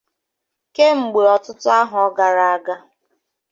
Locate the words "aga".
2.55-2.75